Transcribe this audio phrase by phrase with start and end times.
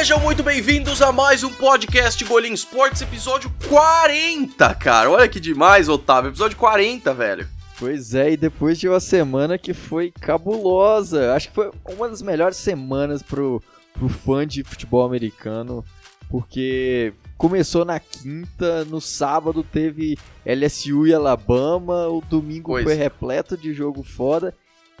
[0.00, 5.10] Sejam muito bem-vindos a mais um podcast Golim Sports, episódio 40, cara.
[5.10, 6.30] Olha que demais, Otávio.
[6.30, 7.46] Episódio 40, velho.
[7.78, 11.34] Pois é, e depois de uma semana que foi cabulosa.
[11.34, 13.62] Acho que foi uma das melhores semanas pro,
[13.92, 15.84] pro fã de futebol americano,
[16.30, 22.84] porque começou na quinta, no sábado teve LSU e Alabama, o domingo Pois.
[22.84, 24.56] foi repleto de jogo foda,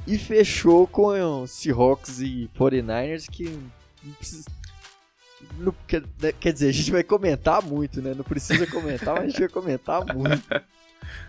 [0.06, 3.58] e fechou com Seahawks e 49ers, que
[5.86, 8.14] quer, né, quer dizer, a gente vai comentar muito, né?
[8.14, 10.42] Não precisa comentar, mas a gente vai comentar muito.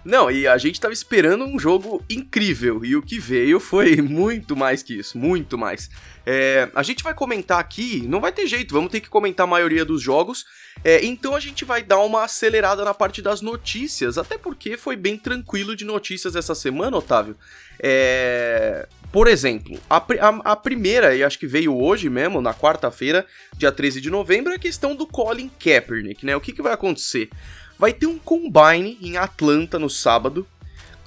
[0.04, 4.56] Não, e a gente tava esperando um jogo incrível, e o que veio foi muito
[4.56, 5.90] mais que isso, muito mais.
[6.26, 9.50] É, a gente vai comentar aqui, não vai ter jeito, vamos ter que comentar a
[9.50, 10.46] maioria dos jogos,
[10.84, 14.96] é, então a gente vai dar uma acelerada na parte das notícias, até porque foi
[14.96, 17.36] bem tranquilo de notícias essa semana, Otávio.
[17.80, 23.26] É, por exemplo, a, a- a primeira, e acho que veio hoje mesmo, na quarta-feira,
[23.58, 26.36] dia 13 de novembro, é a questão do Colin Kaepernick, né?
[26.36, 27.30] O que, que vai acontecer?
[27.78, 30.48] Vai ter um combine em Atlanta no sábado.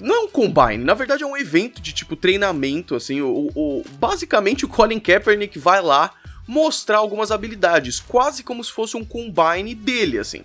[0.00, 3.20] Não é um combine, na verdade é um evento de tipo treinamento, assim.
[3.22, 6.12] O, o- basicamente o Colin Kaepernick vai lá
[6.46, 10.42] mostrar algumas habilidades, quase como se fosse um combine dele, assim.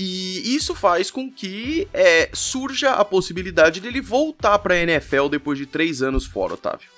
[0.00, 5.66] E isso faz com que é, surja a possibilidade dele voltar pra NFL depois de
[5.66, 6.88] três anos fora, Otávio.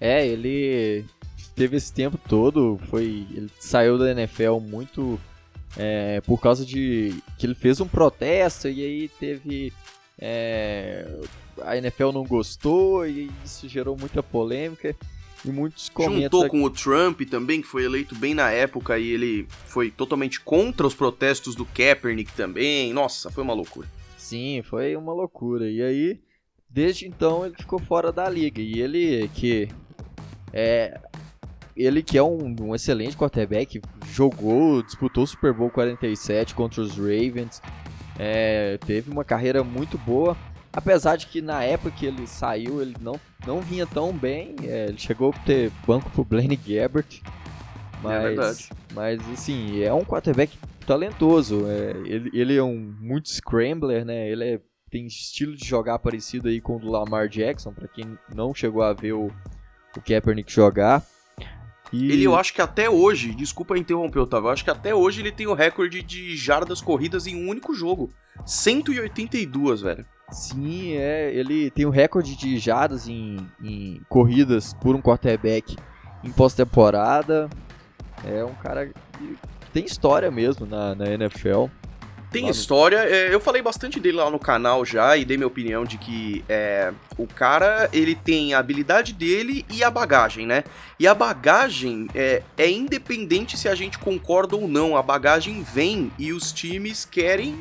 [0.00, 1.04] É, ele
[1.54, 5.20] teve esse tempo todo, foi, ele saiu da NFL muito
[5.76, 9.70] é, por causa de que ele fez um protesto e aí teve
[10.18, 11.06] é,
[11.60, 14.96] a NFL não gostou e isso gerou muita polêmica
[15.44, 19.10] e muitos comentam Juntou com o Trump também, que foi eleito bem na época e
[19.10, 22.92] ele foi totalmente contra os protestos do Kaepernick também.
[22.92, 23.88] Nossa, foi uma loucura.
[24.16, 25.68] Sim, foi uma loucura.
[25.68, 26.20] E aí,
[26.70, 28.60] desde então, ele ficou fora da liga.
[28.60, 29.68] E ele que
[30.52, 31.00] é.
[31.74, 36.98] Ele que é um, um excelente quarterback, jogou, disputou o Super Bowl 47 contra os
[36.98, 37.62] Ravens,
[38.18, 40.36] é, teve uma carreira muito boa.
[40.70, 44.56] Apesar de que na época que ele saiu, ele não, não vinha tão bem.
[44.64, 47.20] é, ele chegou a ter banco pro Blaine Gabbert.
[48.02, 48.68] Mas, verdade.
[48.94, 51.66] mas assim, é um quarterback talentoso.
[51.68, 54.28] é, ele, ele é um muito scrambler, né?
[54.28, 54.60] Ele é-
[54.90, 58.82] tem estilo de jogar parecido aí com o do Lamar Jackson, pra quem não chegou
[58.82, 59.30] a ver o,
[59.96, 61.02] o Kaepernick jogar.
[61.90, 65.20] E Ele, eu acho que até hoje, desculpa interromper, Otávio, eu acho que até hoje
[65.20, 68.10] ele tem o recorde de jardas corridas em um único jogo.
[68.44, 70.04] 182, velho.
[70.32, 75.76] Sim, é, ele tem o recorde de jardas em, em corridas por um quarterback
[76.24, 77.48] em pós-temporada.
[78.24, 79.38] É um cara que
[79.72, 81.66] tem história mesmo na, na NFL.
[82.32, 85.84] Tem história, é, eu falei bastante dele lá no canal já e dei minha opinião
[85.84, 90.64] de que é, o cara, ele tem a habilidade dele e a bagagem, né?
[90.98, 96.10] E a bagagem é, é independente se a gente concorda ou não, a bagagem vem
[96.18, 97.54] e os times querem...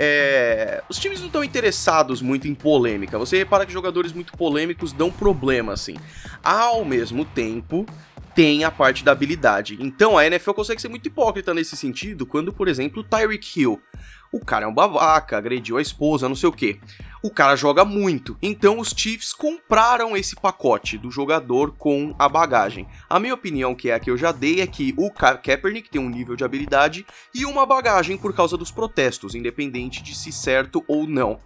[0.00, 3.18] é, os times não estão interessados muito em polêmica.
[3.18, 5.96] Você repara que jogadores muito polêmicos dão problema, assim.
[6.40, 7.84] Ao mesmo tempo,
[8.32, 9.76] tem a parte da habilidade.
[9.80, 13.82] Então a NFL consegue ser muito hipócrita nesse sentido, quando, por exemplo, o Tyreek Hill.
[14.30, 16.78] O cara é um babaca, agrediu a esposa, não sei o que.
[17.22, 18.36] O cara joga muito.
[18.40, 22.86] Então os Chiefs compraram esse pacote do jogador com a bagagem.
[23.08, 25.90] A minha opinião, que é a que eu já dei, é que o Ka- Kaepernick
[25.90, 30.30] tem um nível de habilidade e uma bagagem por causa dos protestos, independente de se
[30.30, 31.38] certo ou não.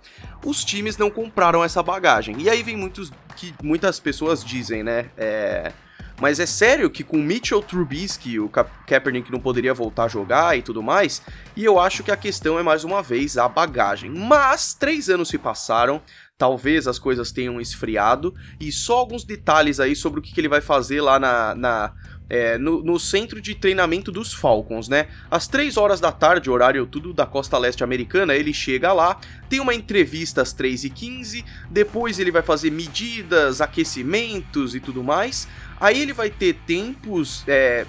[0.45, 2.37] Os times não compraram essa bagagem.
[2.41, 5.11] E aí vem muitos que muitas pessoas dizem, né?
[5.17, 5.73] É,
[6.21, 10.57] mas é sério que com Mitchell Trubisky o Ka- Kaepernick não poderia voltar a jogar
[10.57, 11.23] e tudo mais?
[11.57, 14.11] E eu acho que a questão é mais uma vez a bagagem.
[14.11, 16.01] Mas três anos se passaram,
[16.43, 20.49] talvez as coisas tenham esfriado e só alguns detalhes aí sobre o que, que ele
[20.49, 21.93] vai fazer lá na, na,
[22.29, 25.07] é, no, no centro de treinamento dos Falcons, né?
[25.31, 29.61] Às 3 horas da tarde, horário tudo da costa leste americana, ele chega lá, tem
[29.61, 35.47] uma entrevista às 3h15, depois ele vai fazer medidas, aquecimentos e tudo mais.
[35.81, 37.87] Aí ele vai ter tempos, é,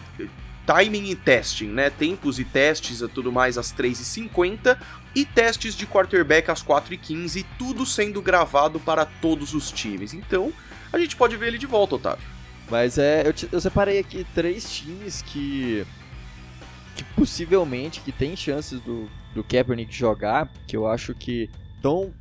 [0.65, 1.89] timing e testing, né?
[1.89, 4.77] Tempos e testes e tudo mais às 3h50
[5.15, 10.13] e testes de quarterback às 4h15, tudo sendo gravado para todos os times.
[10.13, 10.51] Então,
[10.91, 12.25] a gente pode ver ele de volta, Otávio.
[12.69, 15.85] Mas é, eu, te- eu separei aqui três times que,
[16.95, 22.13] que possivelmente que tem chances do, do Kaepernick jogar, que eu acho que estão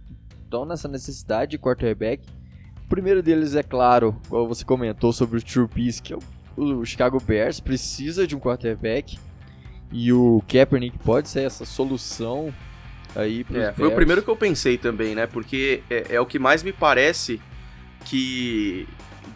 [0.44, 2.26] estão nessa necessidade de quarterback.
[2.84, 6.18] O primeiro deles é claro, como você comentou sobre o Trubisky, que é
[6.56, 9.18] o Chicago Bears precisa de um quarterback
[9.92, 12.52] e o Kaepernick pode ser essa solução
[13.14, 15.26] aí para É, foi o primeiro que eu pensei também, né?
[15.26, 17.40] Porque é, é o que mais me parece
[18.04, 18.88] que,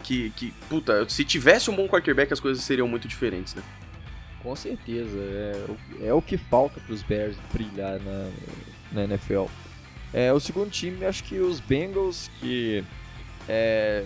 [0.03, 0.31] que.
[0.31, 0.55] que.
[0.69, 3.63] Puta, se tivesse um bom quarterback, as coisas seriam muito diferentes, né?
[4.43, 5.19] Com certeza.
[5.19, 8.31] É, é o que falta para os Bears brilhar na,
[8.93, 9.45] na NFL.
[10.15, 12.83] É, o segundo time, acho que os Bengals, que
[13.49, 14.03] é,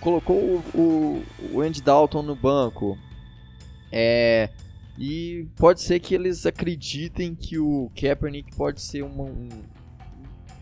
[0.00, 0.36] colocou
[0.74, 2.98] o, o, Andy Dalton no banco.
[3.90, 4.50] É,
[4.98, 9.48] e pode ser que eles acreditem que o Kaepernick pode ser uma, um,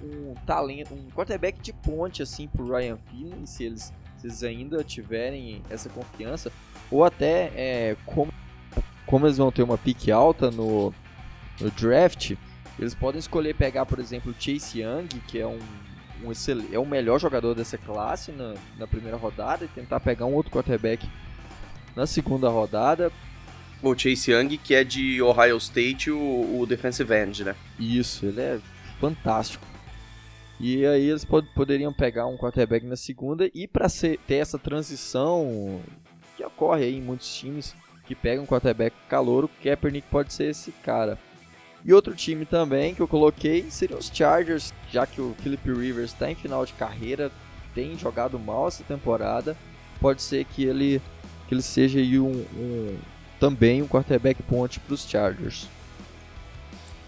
[0.03, 4.83] um talento, um quarterback de ponte assim pro Ryan Finley, se eles, se eles ainda
[4.83, 6.51] tiverem essa confiança,
[6.91, 8.33] ou até é, como,
[9.07, 10.93] como eles vão ter uma pique alta no,
[11.61, 12.35] no draft,
[12.79, 15.59] eles podem escolher pegar, por exemplo, Chase Young, que é um,
[16.25, 16.33] um
[16.73, 20.53] é o melhor jogador dessa classe na, na primeira rodada, e tentar pegar um outro
[20.53, 21.09] quarterback
[21.95, 23.13] na segunda rodada.
[23.83, 27.57] O Chase Young, que é de Ohio State, o, o defensive end, né?
[27.79, 28.61] Isso, ele é
[29.01, 29.67] fantástico.
[30.61, 35.81] E aí eles pod poderiam pegar um quarterback na segunda e para ter essa transição
[36.37, 37.75] que ocorre aí em muitos times
[38.07, 41.19] que pegam um quarterback calor, o Kaepernick pode ser esse cara.
[41.85, 46.13] E outro time também que eu coloquei seriam os Chargers, já que o Philip Rivers
[46.13, 47.31] está em final de carreira,
[47.75, 49.57] tem jogado mal essa temporada.
[50.01, 51.03] Pode ser que ele,
[51.49, 52.99] que ele seja um, um,
[53.41, 55.69] também um quarterback ponte para os Chargers.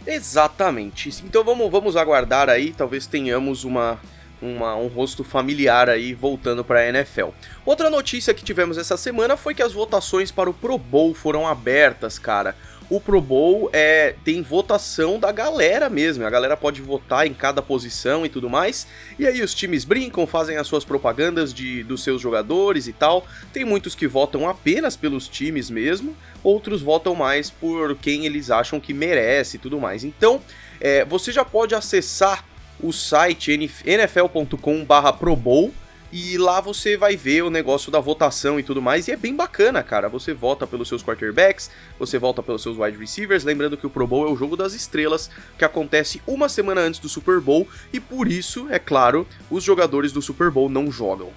[0.04, 1.08] Exatamente.
[1.24, 3.98] Então vamos, vamos aguardar aí, talvez tenhamos uma,
[4.42, 7.28] uma, um rosto familiar aí voltando para a NFL.
[7.64, 11.46] Outra notícia que tivemos essa semana foi que as votações para o Pro Bowl foram
[11.46, 12.56] abertas, cara
[12.90, 16.24] o Pro Bowl é, tem votação da galera mesmo.
[16.24, 18.86] A galera pode votar em cada posição e tudo mais.
[19.18, 23.26] E aí os times brincam, fazem as suas propagandas de, dos seus jogadores e tal.
[23.52, 28.78] Tem muitos que votam apenas pelos times mesmo, outros votam mais por quem eles acham
[28.78, 30.04] que merece e tudo mais.
[30.04, 30.40] Então,
[30.80, 32.44] é, você já pode acessar
[32.80, 33.52] o site
[33.86, 35.72] nfl.com/pro bowl
[36.16, 39.08] e lá você vai ver o negócio da votação e tudo mais.
[39.08, 40.08] E é bem bacana, cara.
[40.08, 43.42] Você vota pelos seus quarterbacks, você vota pelos seus wide receivers.
[43.42, 45.28] Lembrando que o Pro Bowl é o jogo das estrelas,
[45.58, 47.66] que acontece uma semana antes do Super Bowl.
[47.92, 51.32] E por isso, é claro, os jogadores do Super Bowl não jogam.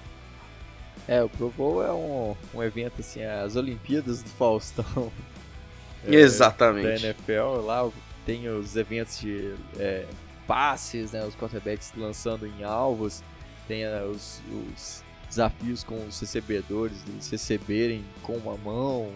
[1.08, 5.10] É, o Pro Bowl é um, um evento assim, as Olimpíadas do Faustão.
[6.06, 7.02] É, Exatamente.
[7.02, 7.90] Da NFL, lá
[8.24, 10.06] tem os eventos de é,
[10.46, 13.20] passes, né, os quarterbacks lançando em alvos
[13.68, 19.12] tem os, os desafios com os recebedores, eles receberem com uma mão,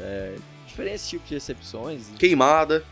[0.00, 0.36] é,
[0.66, 2.06] diferentes tipos de recepções.
[2.16, 2.84] Queimada.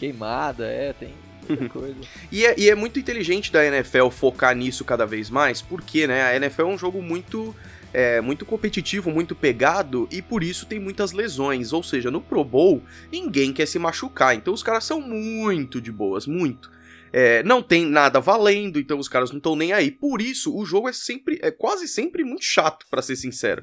[0.00, 1.12] Queimada, é, tem
[1.46, 1.96] muita coisa.
[2.30, 6.22] e, é, e é muito inteligente da NFL focar nisso cada vez mais, porque né,
[6.22, 7.54] a NFL é um jogo muito.
[7.94, 11.74] É, muito competitivo, muito pegado e por isso tem muitas lesões.
[11.74, 12.82] Ou seja, no Pro Bowl
[13.12, 16.70] ninguém quer se machucar, então os caras são muito de boas, muito.
[17.12, 19.90] É, não tem nada valendo, então os caras não estão nem aí.
[19.90, 23.62] Por isso, o jogo é sempre, é quase sempre muito chato, para ser sincero.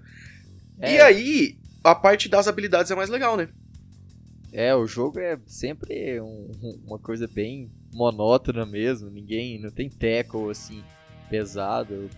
[0.79, 0.95] É.
[0.95, 3.49] E aí, a parte das habilidades é mais legal, né?
[4.51, 6.51] É, o jogo é sempre um,
[6.85, 9.09] uma coisa bem monótona mesmo.
[9.09, 10.83] Ninguém, não tem tackle assim
[11.29, 12.09] pesado.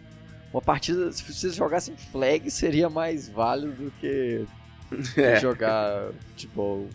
[0.53, 4.45] Uma partida, se vocês jogassem flag, seria mais válido do que
[5.17, 5.39] é.
[5.39, 6.89] jogar futebol.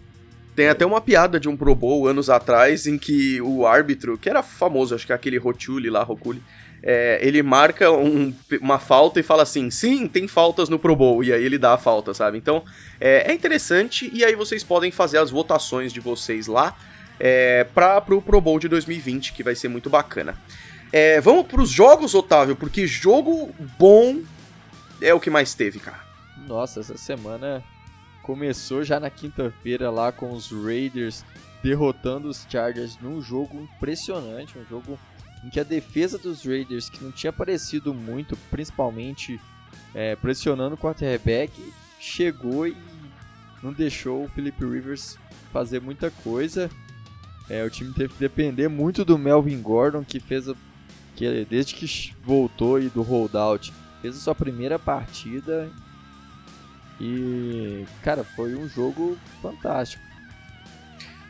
[0.57, 4.31] Tem até uma piada de um Pro Bowl anos atrás em que o árbitro, que
[4.31, 6.43] era famoso, acho que é aquele Rotuli lá, Roculi,
[6.83, 11.23] é, ele marca um, uma falta e fala assim: sim, tem faltas no Pro Bowl,
[11.23, 12.39] e aí ele dá a falta, sabe?
[12.39, 12.65] Então
[12.99, 16.75] é, é interessante, e aí vocês podem fazer as votações de vocês lá
[17.21, 20.39] é, para pro Pro Bowl de 2020, que vai ser muito bacana.
[20.91, 24.21] É, vamos pros jogos, Otávio, porque jogo bom
[25.03, 26.01] é o que mais teve, cara.
[26.47, 27.63] Nossa, essa semana
[28.27, 31.25] começou já na quinta-feira lá com os Raiders
[31.63, 34.99] derrotando os Chargers num jogo impressionante, um jogo
[35.45, 39.41] em que a defesa dos Raiders, que não tinha aparecido muito, principalmente
[39.95, 41.53] é, pressionando o quarterback,
[42.01, 42.77] chegou e
[43.63, 45.17] não deixou o Philip Rivers
[45.53, 46.69] fazer muita coisa.
[47.49, 50.55] É, o time teve que depender muito do Melvin Gordon, que fez a,
[51.15, 55.71] que desde que voltou aí do holdout, fez a sua primeira partida
[57.01, 60.03] e, cara, foi um jogo fantástico.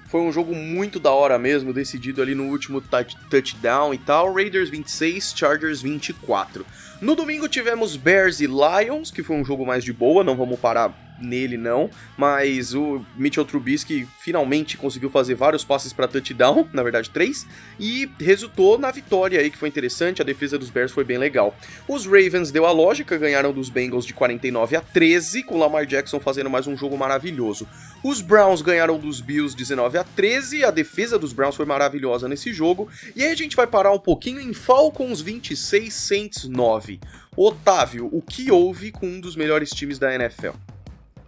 [0.08, 4.32] Foi um jogo muito da hora mesmo, decidido ali no último touchdown e tal.
[4.32, 6.64] Raiders 26, Chargers 24.
[7.00, 10.61] No domingo tivemos Bears e Lions, que foi um jogo mais de boa, não vamos
[10.61, 16.82] parar nele não, mas o Mitchell Trubisky finalmente conseguiu fazer vários passes para touchdown, na
[16.82, 17.46] verdade três,
[17.78, 21.56] e resultou na vitória aí que foi interessante, a defesa dos Bears foi bem legal.
[21.88, 26.20] Os Ravens deu a lógica, ganharam dos Bengals de 49 a 13, com Lamar Jackson
[26.20, 27.66] fazendo mais um jogo maravilhoso.
[28.02, 32.52] Os Browns ganharam dos Bills 19 a 13, a defesa dos Browns foi maravilhosa nesse
[32.52, 37.00] jogo, e aí a gente vai parar um pouquinho em Falcons 26 Saints 9.
[37.37, 40.65] Otávio, o que houve com um dos melhores times da NFL?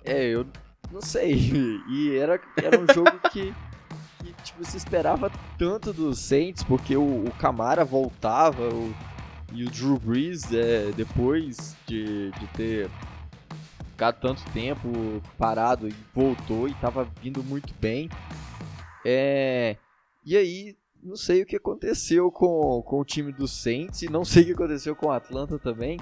[0.09, 0.47] É, eu
[0.91, 1.35] não sei.
[1.89, 3.55] E era, era um jogo que,
[4.19, 8.95] que tipo, se esperava tanto dos Saints, porque o, o Camara voltava, o,
[9.53, 12.91] e o Drew Brees, é, depois de, de ter
[13.91, 14.89] ficado tanto tempo
[15.37, 18.09] parado e voltou e estava vindo muito bem.
[19.05, 19.77] É,
[20.25, 24.25] e aí, não sei o que aconteceu com, com o time do Saints e não
[24.25, 25.99] sei o que aconteceu com o Atlanta também,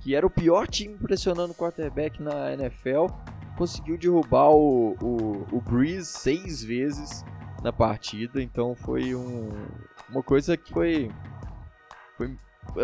[0.00, 3.06] que era o pior time pressionando o quarterback na NFL.
[3.62, 7.24] Conseguiu derrubar o, o, o Breeze seis vezes
[7.62, 9.50] na partida, então foi um,
[10.10, 11.12] uma coisa que foi,
[12.16, 12.36] foi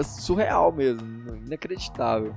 [0.04, 2.32] surreal mesmo, inacreditável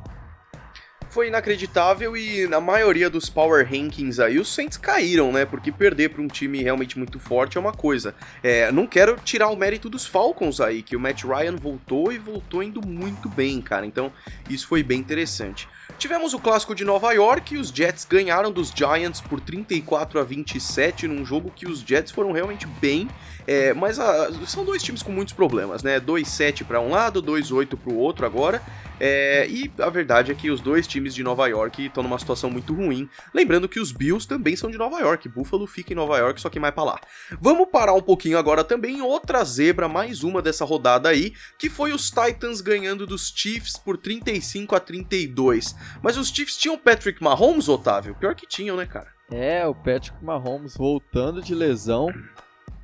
[1.11, 5.45] foi inacreditável e na maioria dos power rankings aí os Saints caíram, né?
[5.45, 8.15] Porque perder para um time realmente muito forte é uma coisa.
[8.41, 12.17] É, não quero tirar o mérito dos Falcons aí, que o Matt Ryan voltou e
[12.17, 13.85] voltou indo muito bem, cara.
[13.85, 14.11] Então
[14.49, 15.67] isso foi bem interessante.
[15.97, 20.23] Tivemos o clássico de Nova York e os Jets ganharam dos Giants por 34 a
[20.23, 23.07] 27 num jogo que os Jets foram realmente bem,
[23.47, 25.99] é, mas a, ah, são dois times com muitos problemas, né?
[25.99, 28.61] 2-7 para um lado, 2-8 para o outro agora.
[29.03, 32.51] É, e a verdade é que os dois times de Nova York estão numa situação
[32.51, 33.09] muito ruim.
[33.33, 35.27] Lembrando que os Bills também são de Nova York.
[35.27, 36.99] Buffalo fica em Nova York, só que mais para lá.
[37.41, 41.93] Vamos parar um pouquinho agora também outra zebra, mais uma dessa rodada aí, que foi
[41.93, 45.75] os Titans ganhando dos Chiefs por 35 a 32.
[46.01, 48.15] Mas os Chiefs tinham Patrick Mahomes, Otávio?
[48.15, 49.07] Pior que tinham, né, cara?
[49.31, 52.09] É, o Patrick Mahomes voltando de lesão.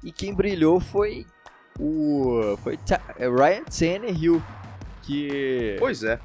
[0.04, 1.26] E quem brilhou foi
[1.80, 2.80] o foi
[3.18, 4.42] é, Ryan Tannehill
[5.08, 5.78] que.
[5.80, 6.20] Pois é.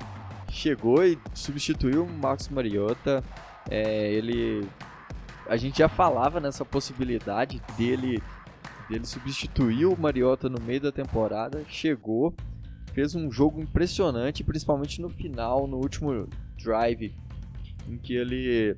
[0.50, 3.24] Chegou e substituiu o Marcos Mariota.
[3.70, 4.68] É, ele.
[5.48, 8.22] A gente já falava nessa possibilidade dele,
[8.88, 11.64] dele substituir o Mariota no meio da temporada.
[11.68, 12.34] Chegou,
[12.92, 16.28] fez um jogo impressionante, principalmente no final, no último
[16.62, 17.14] drive,
[17.88, 18.76] em que ele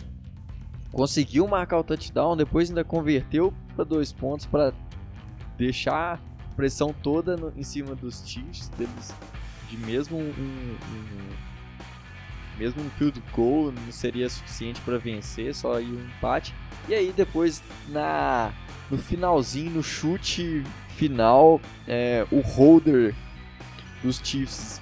[0.93, 4.73] conseguiu marcar o touchdown, depois ainda converteu para dois pontos para
[5.57, 6.21] deixar
[6.57, 9.14] pressão toda no, em cima dos Chiefs, deles
[9.69, 11.55] de mesmo um, um
[12.57, 16.55] mesmo um field goal não seria suficiente para vencer, só ir um empate.
[16.88, 18.53] E aí depois na
[18.91, 23.14] no finalzinho, no chute final, é, o holder
[24.03, 24.81] dos Chiefs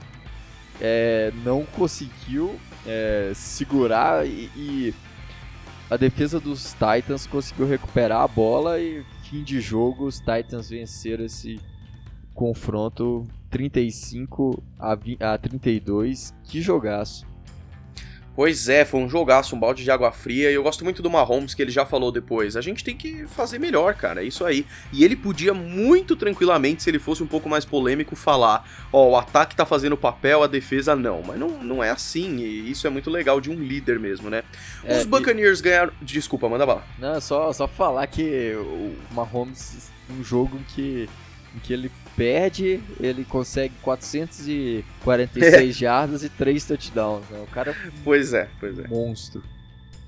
[0.80, 4.94] é, não conseguiu é, segurar e, e,
[5.90, 11.24] a defesa dos Titans conseguiu recuperar a bola e fim de jogo os Titans venceram
[11.24, 11.60] esse
[12.34, 16.34] confronto 35 a, 20, a 32.
[16.44, 17.26] Que jogaço.
[18.34, 20.50] Pois é, foi um jogaço, um balde de água fria.
[20.50, 22.56] E eu gosto muito do Mahomes, que ele já falou depois.
[22.56, 24.22] A gente tem que fazer melhor, cara.
[24.22, 24.66] É isso aí.
[24.92, 29.10] E ele podia muito tranquilamente, se ele fosse um pouco mais polêmico, falar: Ó, oh,
[29.10, 31.22] o ataque tá fazendo papel, a defesa não.
[31.22, 32.38] Mas não, não é assim.
[32.38, 34.42] E isso é muito legal de um líder mesmo, né?
[34.84, 35.64] É, Os Buccaneers e...
[35.64, 35.92] ganharam.
[36.00, 36.84] Desculpa, manda bala.
[36.98, 41.08] Não, só, só falar que o Mahomes, um jogo em que,
[41.54, 45.73] em que ele perde, ele consegue 446 é.
[45.73, 47.28] jardas e 3 touchdowns.
[47.31, 47.40] Né?
[47.40, 48.87] O cara é pois é, pois é.
[48.88, 49.42] monstro.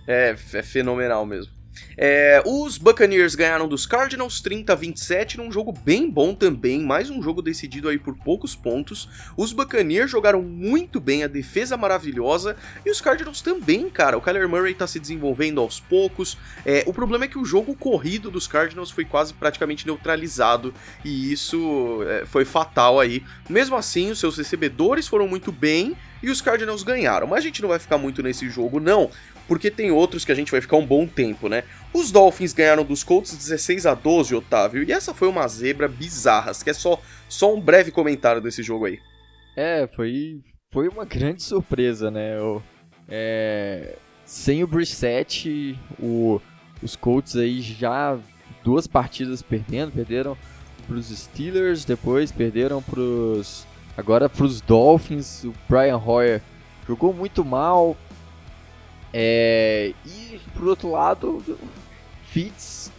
[0.06, 1.53] É, é fenomenal mesmo.
[1.96, 7.10] É, os Buccaneers ganharam dos Cardinals 30 a 27 num jogo bem bom também, mais
[7.10, 9.08] um jogo decidido aí por poucos pontos.
[9.36, 14.16] Os Buccaneers jogaram muito bem, a defesa maravilhosa e os Cardinals também, cara.
[14.16, 16.36] O Kyler Murray tá se desenvolvendo aos poucos.
[16.64, 21.32] É, o problema é que o jogo corrido dos Cardinals foi quase praticamente neutralizado e
[21.32, 23.22] isso é, foi fatal aí.
[23.48, 27.26] Mesmo assim, os seus recebedores foram muito bem e os Cardinals ganharam.
[27.26, 29.10] Mas a gente não vai ficar muito nesse jogo, não,
[29.46, 31.64] porque tem outros que a gente vai ficar um bom tempo, né?
[31.92, 36.52] Os Dolphins ganharam dos Colts 16 a 12, Otávio, e essa foi uma zebra bizarra.
[36.62, 38.98] Que é só, só um breve comentário desse jogo aí.
[39.56, 40.40] É, foi,
[40.72, 42.36] foi uma grande surpresa, né?
[43.08, 46.40] É, sem o Brissett, o,
[46.82, 48.18] os Colts aí já
[48.64, 50.36] duas partidas perdendo, perderam
[50.86, 55.44] para os Steelers, depois perderam para os agora para os Dolphins.
[55.44, 56.42] O Brian Hoyer
[56.86, 57.96] jogou muito mal,
[59.16, 61.40] é, e por outro lado,
[62.26, 62.92] Fitz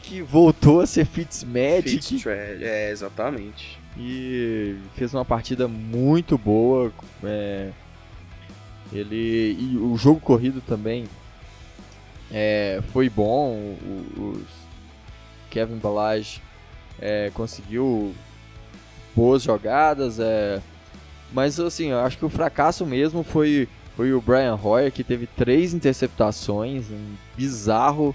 [0.00, 2.00] que voltou a ser Fitz Magic.
[2.00, 3.76] Fitz é, exatamente.
[3.98, 6.92] E fez uma partida muito boa.
[7.24, 7.70] É,
[8.92, 11.06] ele e o jogo corrido também
[12.30, 13.76] é, foi bom.
[13.82, 14.42] O, o
[15.50, 16.40] Kevin Balage
[17.00, 18.14] é, conseguiu
[19.14, 20.20] boas jogadas.
[20.20, 20.60] É,
[21.32, 25.26] mas assim, eu acho que o fracasso mesmo foi foi o Brian Hoyer, que teve
[25.26, 28.14] três interceptações, um bizarro.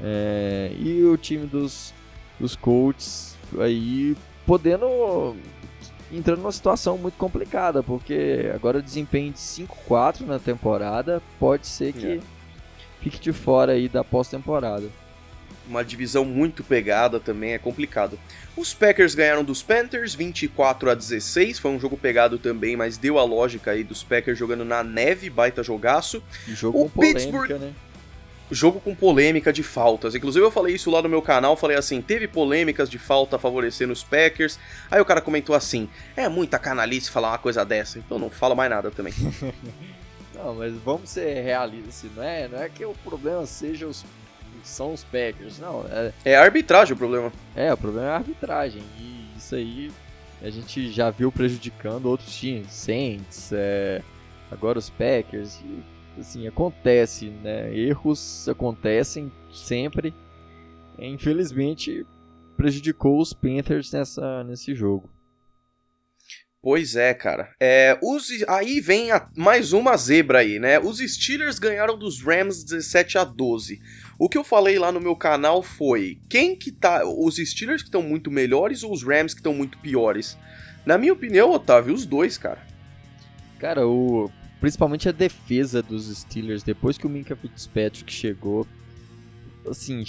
[0.00, 1.92] É, e o time dos,
[2.40, 4.16] dos Colts aí
[4.46, 5.36] podendo
[6.10, 11.92] entrando numa situação muito complicada, porque agora o desempenho de 5-4 na temporada pode ser
[11.92, 12.20] que, é.
[13.00, 14.88] fique de fora aí da pós-temporada.
[15.72, 18.18] Uma divisão muito pegada também é complicado.
[18.54, 23.18] Os Packers ganharam dos Panthers 24 a 16, foi um jogo pegado também, mas deu
[23.18, 26.22] a lógica aí dos Packers jogando na neve, baita jogaço.
[26.46, 27.48] Jogo o com Pittsburgh...
[27.48, 27.72] polêmica, né?
[28.50, 30.14] jogo com polêmica de faltas.
[30.14, 33.94] Inclusive eu falei isso lá no meu canal, falei assim, teve polêmicas de falta favorecendo
[33.94, 34.58] os Packers.
[34.90, 38.54] Aí o cara comentou assim, é muita canalice falar uma coisa dessa, então não fala
[38.54, 39.14] mais nada também.
[40.34, 44.04] não, mas vamos ser realistas, não é, não é que o problema seja os
[44.62, 45.84] são os Packers, não.
[45.90, 47.32] É, é arbitragem o problema.
[47.54, 48.82] É, o problema é a arbitragem.
[48.98, 49.90] E isso aí
[50.42, 54.02] a gente já viu prejudicando outros times, Saints, é,
[54.50, 55.60] agora os Packers.
[55.60, 57.74] E assim, acontece, né?
[57.74, 60.14] Erros acontecem sempre.
[60.98, 62.06] infelizmente,
[62.56, 65.08] prejudicou os Panthers nessa, nesse jogo.
[66.62, 67.52] Pois é, cara.
[67.58, 70.78] É, os, aí vem a, mais uma zebra aí, né?
[70.78, 73.80] Os Steelers ganharam dos Rams 17 a 12.
[74.18, 77.02] O que eu falei lá no meu canal foi: quem que tá.
[77.04, 80.38] Os Steelers que estão muito melhores ou os Rams que estão muito piores?
[80.84, 82.60] Na minha opinião, Otávio, os dois, cara.
[83.58, 84.30] Cara, o
[84.62, 88.64] principalmente a defesa dos Steelers, depois que o Minka Fitzpatrick chegou,
[89.68, 90.04] assim,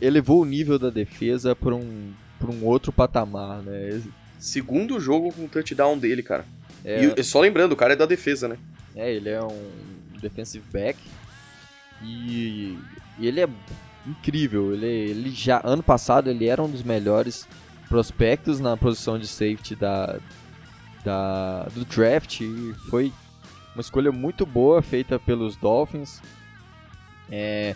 [0.00, 4.00] elevou o nível da defesa para um, pra um outro patamar, né?
[4.38, 6.44] Segundo jogo com o touchdown dele, cara.
[6.84, 7.12] É...
[7.16, 8.56] E só lembrando, o cara é da defesa, né?
[8.94, 9.68] É, ele é um
[10.20, 10.96] defensive back
[12.00, 12.78] e,
[13.18, 13.48] e ele é
[14.06, 14.72] incrível.
[14.72, 17.48] Ele, ele já ano passado ele era um dos melhores
[17.88, 20.18] prospectos na posição de safety da,
[21.04, 23.12] da do draft e foi
[23.74, 26.20] uma escolha muito boa feita pelos Dolphins.
[27.30, 27.74] É,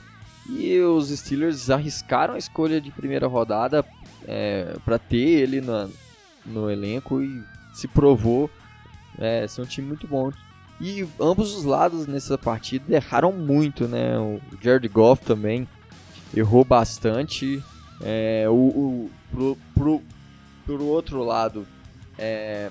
[0.49, 3.85] e os Steelers arriscaram a escolha de primeira rodada
[4.27, 5.89] é, para ter ele na,
[6.45, 8.51] no elenco e se provou
[9.19, 10.33] é, ser um time muito bom.
[10.83, 14.19] E ambos os lados nessa partida erraram muito, né?
[14.19, 15.69] O Jared Goff também
[16.37, 17.63] errou bastante.
[18.01, 20.03] É, o, o pro, pro,
[20.67, 21.65] pro outro lado,
[22.19, 22.69] é,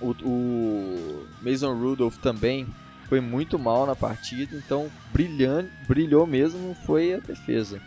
[0.00, 2.66] o, o Mason Rudolph também
[3.10, 7.78] foi muito mal na partida, então brilhando, brilhou mesmo foi a defesa.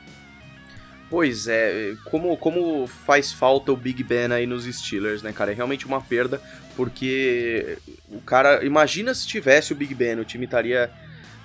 [1.09, 5.51] Pois é, como, como faz falta o Big Ben aí nos Steelers, né, cara?
[5.51, 6.41] É realmente uma perda,
[6.75, 7.77] porque
[8.09, 8.63] o cara.
[8.65, 10.91] Imagina se tivesse o Big Ben, o time estaria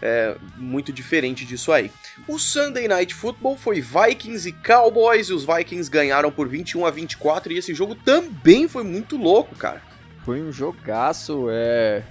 [0.00, 1.90] é, muito diferente disso aí.
[2.26, 6.90] O Sunday Night Football foi Vikings e Cowboys, e os Vikings ganharam por 21 a
[6.90, 9.82] 24, e esse jogo também foi muito louco, cara.
[10.24, 12.02] Foi um jogaço, é.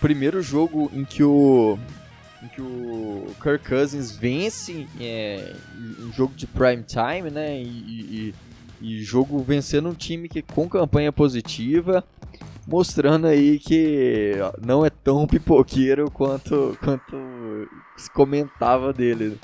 [0.00, 1.78] Primeiro jogo em que o.
[2.42, 5.54] Em que o Kirk Cousins vence é,
[6.00, 7.60] um jogo de prime time, né?
[7.60, 8.34] E, e,
[8.80, 12.04] e jogo vencendo um time que com campanha positiva,
[12.68, 17.16] mostrando aí que não é tão pipoqueiro quanto, quanto
[17.96, 19.38] se comentava dele.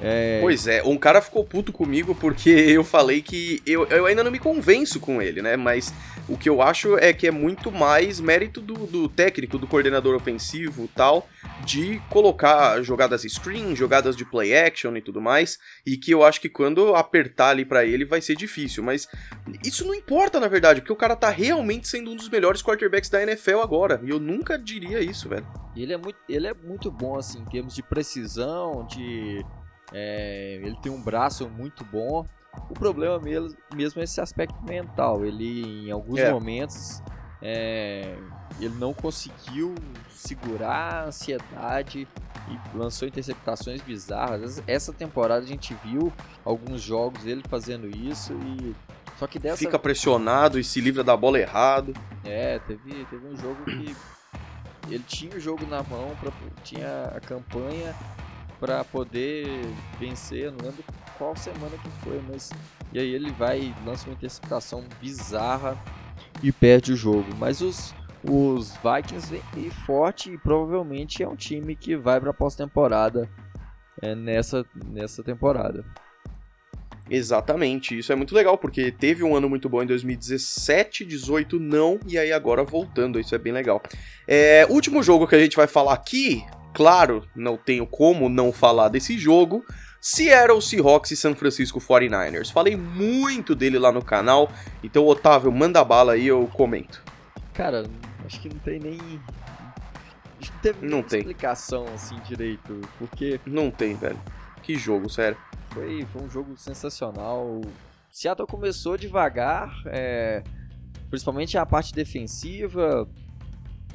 [0.00, 0.38] É...
[0.40, 4.30] Pois é, um cara ficou puto comigo porque eu falei que eu, eu ainda não
[4.30, 5.56] me convenço com ele, né?
[5.56, 5.92] Mas
[6.28, 10.14] o que eu acho é que é muito mais mérito do, do técnico, do coordenador
[10.14, 11.28] ofensivo tal,
[11.64, 15.58] de colocar jogadas screen, jogadas de play action e tudo mais.
[15.84, 18.82] E que eu acho que quando apertar ali para ele vai ser difícil.
[18.82, 19.08] Mas
[19.64, 23.10] isso não importa, na verdade, porque o cara tá realmente sendo um dos melhores quarterbacks
[23.10, 24.00] da NFL agora.
[24.04, 25.46] E eu nunca diria isso, velho.
[25.76, 29.44] Ele é muito, ele é muito bom, assim, em termos de precisão, de
[29.92, 32.24] é, ele tem um braço muito bom.
[32.68, 35.24] O problema mesmo, mesmo é esse aspecto mental.
[35.24, 36.32] Ele, em alguns é.
[36.32, 37.02] momentos,
[37.42, 38.16] é,
[38.60, 39.74] ele não conseguiu
[40.10, 42.06] segurar a ansiedade
[42.48, 44.62] e lançou interceptações bizarras.
[44.66, 46.12] Essa temporada a gente viu
[46.44, 48.74] alguns jogos dele fazendo isso e
[49.18, 51.94] só que dessa fica pressionado e se livra da bola errado.
[52.24, 53.94] É, teve, teve um jogo que
[54.88, 56.32] ele tinha o jogo na mão, pra,
[56.64, 57.94] tinha a campanha
[58.60, 59.46] para poder
[59.98, 60.84] vencer, não lembro
[61.16, 62.50] qual semana que foi, mas
[62.92, 65.76] e aí ele vai lança uma interceptação bizarra
[66.42, 67.26] e perde o jogo.
[67.38, 73.30] Mas os os Vikings vêm forte e provavelmente é um time que vai para pós-temporada
[74.02, 75.84] é, nessa nessa temporada.
[77.08, 81.98] Exatamente, isso é muito legal, porque teve um ano muito bom em 2017, 18 não,
[82.06, 83.82] e aí agora voltando, isso é bem legal.
[84.28, 88.88] É, último jogo que a gente vai falar aqui, Claro, não tenho como não falar
[88.88, 89.64] desse jogo.
[90.00, 92.50] Seattle Seahawks e San Francisco 49ers.
[92.50, 94.50] Falei muito dele lá no canal,
[94.82, 97.02] então Otávio, manda bala aí, eu comento.
[97.52, 97.84] Cara,
[98.24, 98.98] acho que não tem nem.
[100.40, 101.18] Acho que não teve não tem.
[101.18, 103.38] explicação assim direito, porque.
[103.44, 104.18] Não tem, velho.
[104.62, 105.36] Que jogo, sério.
[105.70, 107.60] Foi, foi um jogo sensacional.
[108.10, 110.42] Seattle começou devagar, é,
[111.10, 113.06] principalmente a parte defensiva,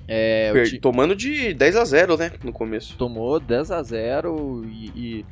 [0.07, 0.51] É.
[0.81, 2.31] Tomando de 10 a 0 né?
[2.43, 2.95] No começo.
[2.97, 5.25] Tomou 10 a 0 e, e,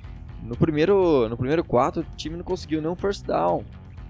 [0.43, 3.63] no, primeiro, no primeiro quarto o time não conseguiu nenhum first down.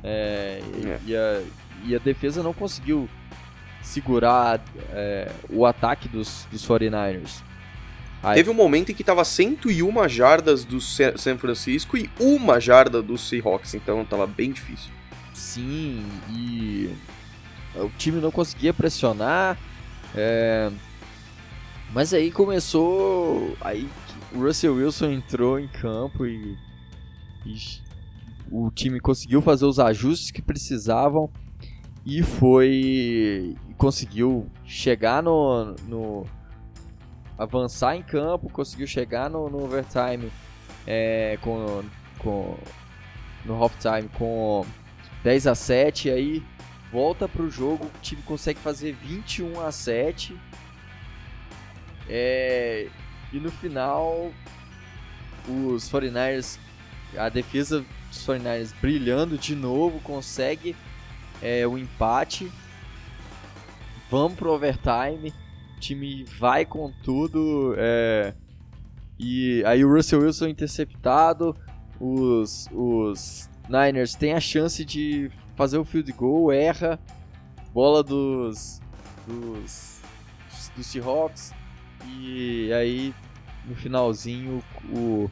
[0.03, 0.99] É, é.
[1.05, 1.41] E, a,
[1.85, 3.09] e a defesa não conseguiu
[3.81, 7.41] segurar é, o ataque dos, dos 49ers.
[8.23, 8.35] Aí.
[8.35, 13.17] Teve um momento em que tava 101 jardas do San Francisco e uma jarda do
[13.17, 14.91] Seahawks, então tava bem difícil.
[15.33, 16.89] Sim, e
[17.75, 19.57] o time não conseguia pressionar.
[20.15, 20.71] É...
[21.93, 23.55] Mas aí começou.
[23.61, 23.87] Aí
[24.33, 26.57] o Russell Wilson entrou em campo e,
[27.45, 27.55] e
[28.51, 31.29] o time conseguiu fazer os ajustes que precisavam
[32.05, 33.55] e foi.
[33.77, 36.25] conseguiu chegar no, no
[37.37, 40.31] avançar em campo, conseguiu chegar no, no overtime
[40.85, 41.83] é, com,
[42.19, 42.57] com,
[43.45, 44.65] no halftime com
[45.23, 46.43] 10 a 7 aí
[46.93, 50.39] volta pro jogo, o time consegue fazer 21 a 7
[52.07, 52.87] é,
[53.33, 54.31] e no final
[55.49, 56.57] os 49ers,
[57.17, 60.73] a defesa dos 49ers brilhando de novo, consegue
[61.41, 62.49] é, o empate.
[64.09, 65.33] Vamos pro overtime
[65.83, 67.75] time vai com tudo.
[67.77, 68.33] É,
[69.19, 71.55] e aí o Russell Wilson interceptado.
[71.99, 76.99] Os, os Niners têm a chance de fazer o field goal, erra.
[77.73, 78.81] Bola dos,
[79.27, 80.01] dos,
[80.75, 81.53] dos Seahawks.
[82.05, 83.13] E aí
[83.65, 85.29] no finalzinho o,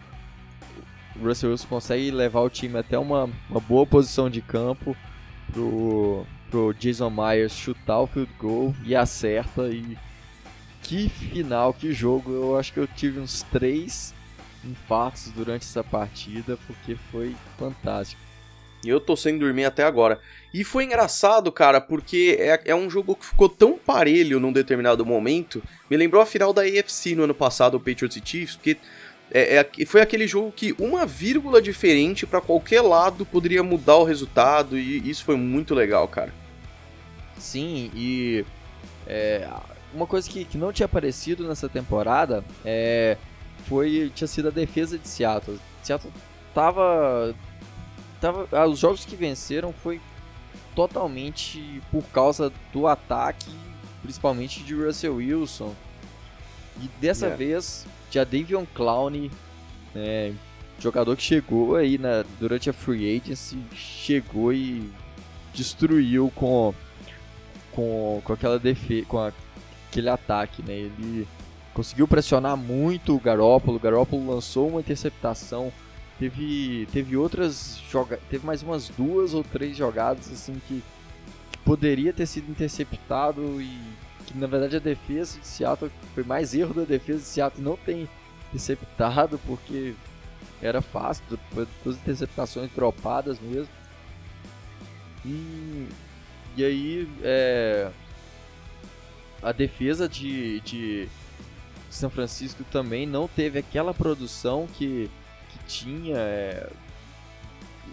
[1.22, 4.96] Russell Wilson consegue levar o time até uma, uma boa posição de campo
[5.52, 9.98] pro, pro Jason Myers chutar o field goal e acerta e
[10.82, 12.32] que final, que jogo.
[12.32, 14.14] Eu acho que eu tive uns três
[14.64, 18.22] infartos durante essa partida, porque foi fantástico.
[18.84, 20.20] E eu tô sem dormir até agora.
[20.54, 25.06] E foi engraçado, cara, porque é, é um jogo que ficou tão parelho num determinado
[25.06, 25.62] momento.
[25.89, 28.78] Me lembrou a final da AFC no ano passado, o Patriots e Chiefs, porque
[29.32, 34.04] é, é, foi aquele jogo que uma vírgula diferente para qualquer lado poderia mudar o
[34.04, 36.34] resultado, e isso foi muito legal, cara.
[37.38, 38.46] Sim, e
[39.08, 39.48] é,
[39.94, 43.17] uma coisa que, que não tinha aparecido nessa temporada é,
[43.67, 45.58] foi tinha sido a defesa de Seattle.
[45.82, 46.12] Seattle
[46.54, 47.34] tava,
[48.22, 50.00] tava ah, os jogos que venceram foi
[50.76, 53.52] totalmente por causa do ataque,
[54.02, 55.76] principalmente de Russell Wilson.
[56.82, 57.38] E dessa yeah.
[57.38, 59.30] vez, já Davion Clowney,
[59.94, 60.32] é,
[60.80, 64.90] jogador que chegou aí na, durante a free agency, chegou e
[65.54, 66.74] destruiu com
[67.74, 69.32] com, com aquela defesa, com a
[69.92, 70.74] aquele ataque, né?
[70.74, 71.28] Ele
[71.74, 75.72] conseguiu pressionar muito o Garópolo, o Garópolo lançou uma interceptação,
[76.22, 80.84] teve, teve outras joga teve mais umas duas ou três jogadas assim que,
[81.52, 83.76] que poderia ter sido interceptado e
[84.28, 87.76] que na verdade a defesa de Seattle foi mais erro da defesa de Seattle não
[87.76, 88.08] tem
[88.50, 89.96] interceptado porque
[90.62, 91.24] era fácil,
[91.84, 93.70] duas interceptações dropadas mesmo.
[95.26, 95.88] E,
[96.56, 97.90] e aí, é,
[99.42, 101.10] a defesa de, de
[101.90, 105.10] São Francisco também não teve aquela produção que
[105.72, 106.18] tinha.
[106.18, 106.70] É,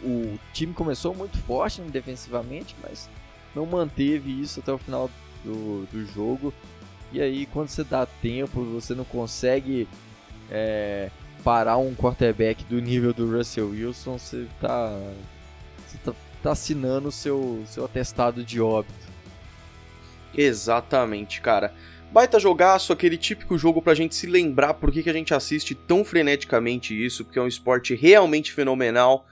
[0.02, 3.08] o time começou muito forte defensivamente, mas
[3.54, 5.10] não manteve isso até o final
[5.44, 6.52] do, do jogo.
[7.12, 9.88] E aí, quando você dá tempo, você não consegue
[10.50, 11.10] é,
[11.42, 15.00] parar um quarterback do nível do Russell Wilson, você está
[16.04, 16.12] tá,
[16.42, 19.08] tá assinando o seu, seu atestado de óbito.
[20.36, 21.72] Exatamente, cara.
[22.10, 25.74] Baita jogaço, aquele típico jogo pra gente se lembrar por que, que a gente assiste
[25.74, 29.26] tão freneticamente isso, porque é um esporte realmente fenomenal.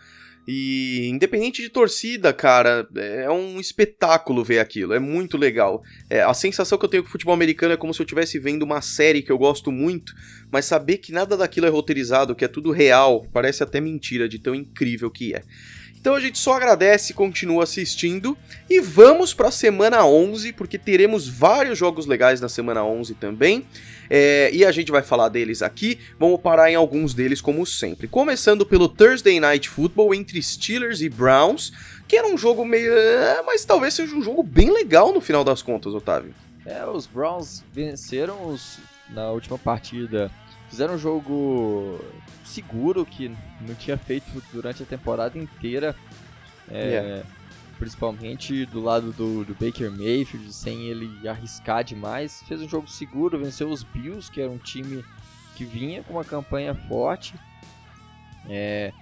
[0.47, 5.83] E independente de torcida, cara, é um espetáculo ver aquilo, é muito legal.
[6.09, 8.39] É, a sensação que eu tenho com o futebol americano é como se eu estivesse
[8.39, 10.13] vendo uma série que eu gosto muito,
[10.53, 14.39] mas saber que nada daquilo é roteirizado, que é tudo real, parece até mentira de
[14.39, 15.43] tão incrível que é.
[16.07, 18.39] Então a gente só agradece, continua assistindo
[18.71, 23.67] e vamos para a semana 11, porque teremos vários jogos legais na semana 11 também.
[24.09, 25.99] É, e a gente vai falar deles aqui.
[26.17, 28.07] Vamos parar em alguns deles, como sempre.
[28.07, 31.73] Começando pelo Thursday Night Football entre Steelers e Browns,
[32.07, 32.93] que era um jogo meio.
[32.93, 36.33] É, mas talvez seja um jogo bem legal no final das contas, Otávio.
[36.65, 38.79] É, os Browns venceram os,
[39.11, 40.31] na última partida.
[40.77, 41.99] Fizeram um jogo
[42.45, 45.97] seguro que não tinha feito durante a temporada inteira.
[46.69, 47.27] É, yeah.
[47.79, 52.43] Principalmente do lado do, do, Baker Mayfield, sem ele arriscar demais.
[52.47, 55.03] Fez um jogo seguro, venceu os Bills, que era um time
[55.55, 57.35] que vinha com uma campanha forte.
[58.47, 58.93] É,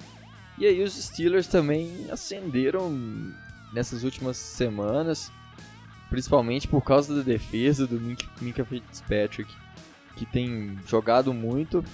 [0.56, 2.88] e aí os Steelers também acenderam
[3.72, 5.28] nessas últimas semanas.
[6.08, 8.00] principalmente por causa da defesa do
[8.40, 9.52] Minka Fitzpatrick,
[10.16, 11.84] que tem jogado muito.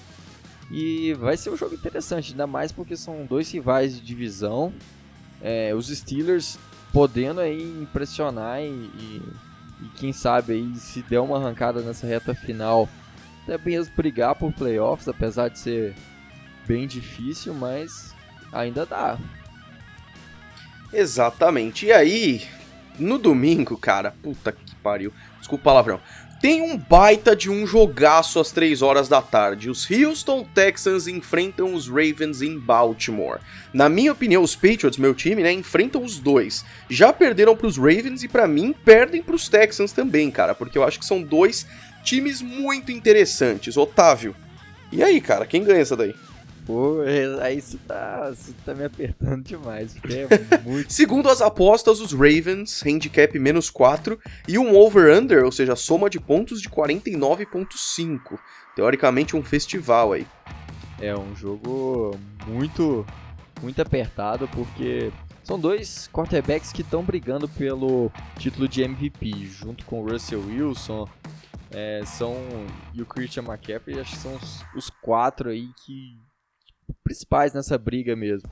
[0.70, 4.72] E vai ser um jogo interessante, ainda mais porque são dois rivais de divisão.
[5.42, 6.58] É, os Steelers
[6.92, 9.22] podendo aí impressionar e, e,
[9.82, 12.88] e, quem sabe aí se der uma arrancada nessa reta final,
[13.42, 15.94] até mesmo brigar por playoffs, apesar de ser
[16.66, 18.14] bem difícil, mas
[18.52, 19.18] ainda dá.
[20.92, 21.86] Exatamente.
[21.86, 22.46] E aí,
[22.98, 25.12] no domingo, cara, puta que pariu.
[25.38, 26.00] Desculpa o palavrão.
[26.40, 29.68] Tem um baita de um jogaço às 3 horas da tarde.
[29.68, 33.40] Os Houston Texans enfrentam os Ravens em Baltimore.
[33.74, 36.64] Na minha opinião, os Patriots, meu time, né, enfrentam os dois.
[36.88, 40.78] Já perderam para os Ravens e para mim perdem para os Texans também, cara, porque
[40.78, 41.66] eu acho que são dois
[42.02, 43.76] times muito interessantes.
[43.76, 44.34] Otávio.
[44.90, 46.14] E aí, cara, quem ganha essa daí?
[46.66, 47.00] Pô,
[47.40, 48.32] aí você tá,
[48.64, 50.92] tá me apertando demais, é muito...
[50.92, 56.20] Segundo as apostas, os Ravens, handicap menos 4 e um over-under, ou seja, soma de
[56.20, 58.38] pontos de 49.5.
[58.76, 60.26] Teoricamente um festival aí.
[61.00, 63.06] É um jogo muito,
[63.62, 65.10] muito apertado, porque
[65.42, 71.08] são dois quarterbacks que estão brigando pelo título de MVP, junto com o Russell Wilson,
[71.72, 72.36] é, são
[72.92, 76.18] e o Christian McCaffrey, acho que são os, os quatro aí que
[77.04, 78.48] principais nessa briga mesmo.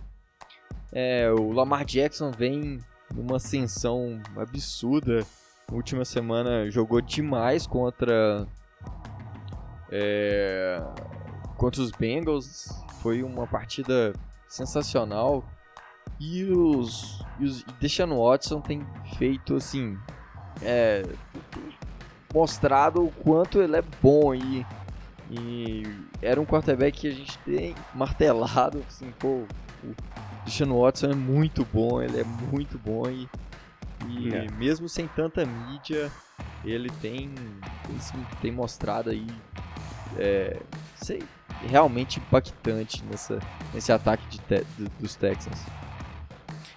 [0.93, 2.79] É, o Lamar Jackson vem
[3.15, 5.27] numa ascensão absurda.
[5.69, 8.47] Na última semana jogou demais contra
[9.91, 10.83] é,
[11.57, 12.69] contra os Bengals.
[13.03, 14.13] Foi uma partida
[14.49, 15.45] sensacional.
[16.19, 18.85] E os, e os Deshaun Watson tem
[19.19, 19.97] feito assim,
[20.61, 21.05] é,
[22.35, 24.67] mostrado o quanto ele é bom e
[25.31, 25.83] e
[26.23, 29.45] era um quarterback que a gente tem martelado, assim, pô,
[29.85, 29.95] o
[30.43, 33.29] Christian Watson é muito bom, ele é muito bom e,
[34.09, 34.51] e é.
[34.53, 36.11] mesmo sem tanta mídia,
[36.65, 37.31] ele tem,
[37.87, 39.27] tem, tem mostrado aí,
[40.19, 40.57] é,
[40.97, 41.23] sei,
[41.67, 43.39] realmente impactante nessa,
[43.75, 44.65] nesse ataque de te,
[44.99, 45.63] dos Texans.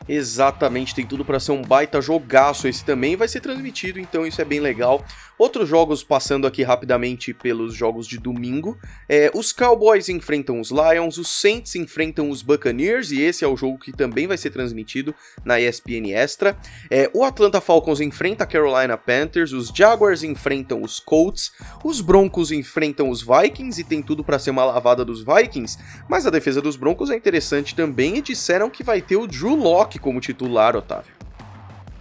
[0.08, 4.42] Exatamente, tem tudo para ser um baita jogaço esse também, vai ser transmitido, então isso
[4.42, 5.06] é bem legal.
[5.42, 8.78] Outros jogos passando aqui rapidamente pelos jogos de domingo.
[9.10, 13.58] É, os Cowboys enfrentam os Lions, os Saints enfrentam os Buccaneers, e esse é o
[13.58, 16.56] jogo que também vai ser transmitido na ESPN Extra.
[16.92, 21.52] É, o Atlanta Falcons enfrenta a Carolina Panthers, os Jaguars enfrentam os Colts,
[21.84, 25.76] os Broncos enfrentam os Vikings, e tem tudo para ser uma lavada dos Vikings,
[26.08, 29.56] mas a defesa dos Broncos é interessante também, e disseram que vai ter o Drew
[29.56, 31.22] Locke como titular, Otávio.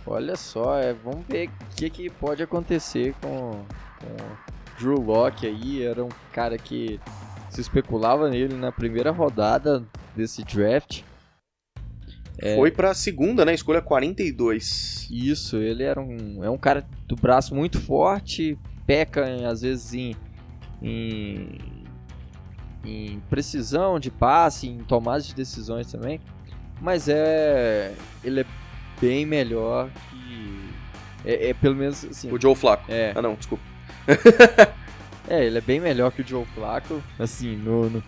[0.07, 3.65] Olha só, é, vamos ver o que, que pode acontecer com,
[4.01, 5.83] com Drew Locke aí.
[5.83, 6.99] Era um cara que
[7.51, 9.85] se especulava nele na primeira rodada
[10.17, 11.03] desse draft.
[12.39, 13.53] É, Foi pra segunda, né?
[13.53, 15.09] Escolha 42.
[15.11, 20.17] Isso, ele era um, é um cara do braço muito forte, peca às vezes em,
[20.81, 21.59] em,
[22.83, 26.19] em precisão de passe, em tomada de decisões também.
[26.81, 27.93] Mas é.
[28.25, 28.47] Ele é
[29.01, 30.71] bem melhor que.
[31.25, 32.31] É, é pelo menos assim.
[32.31, 32.91] O Joe Flacco.
[32.91, 33.13] É.
[33.15, 33.63] Ah, não, desculpa.
[35.29, 37.91] é, ele é bem melhor que o Joe Flacco, assim, no.
[37.91, 38.03] no...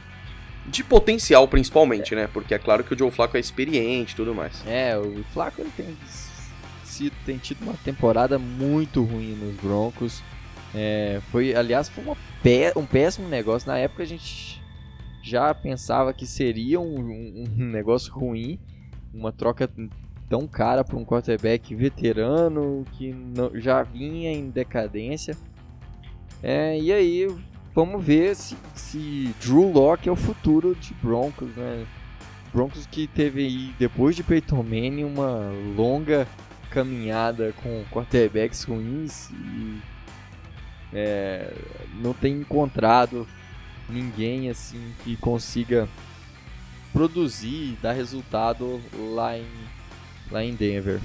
[0.67, 2.19] De potencial, principalmente, é.
[2.19, 2.29] né?
[2.33, 4.65] Porque é claro que o Joe Flacco é experiente e tudo mais.
[4.67, 5.97] É, o Flacco ele tem,
[6.85, 10.23] sido, tem tido uma temporada muito ruim nos Broncos.
[10.75, 12.05] É, foi, aliás, foi
[12.43, 13.69] pé, um péssimo negócio.
[13.69, 14.63] Na época a gente
[15.23, 18.59] já pensava que seria um, um, um negócio ruim,
[19.13, 19.71] uma troca
[20.33, 25.37] tão cara para um quarterback veterano que não, já vinha em decadência.
[26.43, 27.29] É, e aí,
[27.75, 31.87] vamos ver se, se Drew Locke é o futuro de Broncos, né?
[32.51, 36.27] Broncos que teve aí, depois de Peyton Manning, uma longa
[36.71, 39.83] caminhada com quarterbacks ruins e
[40.95, 41.53] é,
[42.01, 43.29] não tem encontrado
[43.87, 45.87] ninguém assim que consiga
[46.91, 48.81] produzir, dar resultado
[49.15, 49.45] lá em
[50.33, 51.01] lá em Denver.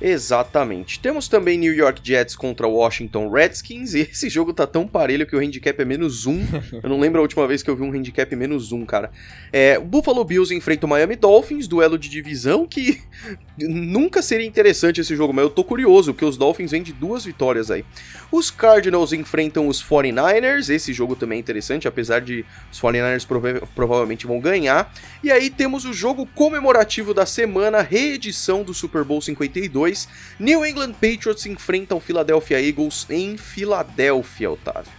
[0.00, 0.98] Exatamente.
[0.98, 5.36] Temos também New York Jets contra Washington Redskins, e esse jogo tá tão parelho que
[5.36, 6.40] o handicap é menos um.
[6.82, 9.10] eu não lembro a última vez que eu vi um handicap menos um, cara.
[9.52, 13.00] É, o Buffalo Bills enfrenta o Miami Dolphins, duelo de divisão que
[13.58, 17.24] nunca seria interessante esse jogo, mas eu tô curioso, porque os Dolphins vêm de duas
[17.24, 17.84] vitórias aí.
[18.32, 23.50] Os Cardinals enfrentam os 49ers, esse jogo também é interessante, apesar de os 49ers prova
[23.74, 24.92] provavelmente vão ganhar.
[25.22, 30.08] E aí temos o jogo comemorativo da semana, reedição do Super Bowl 52 2.
[30.38, 34.92] New England Patriots enfrentam o Philadelphia Eagles em Filadélfia, Otávio.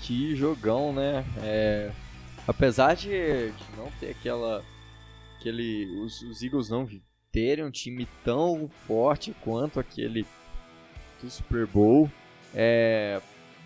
[0.00, 1.24] Que jogão, né?
[1.42, 1.90] É...
[2.46, 4.64] Apesar de, de, não ter aquela.
[5.38, 6.88] Aquele, os, os Eagles não
[7.32, 10.24] terem um time tão forte quanto aquele
[11.20, 12.10] do Super Bowl.
[12.54, 13.20] É,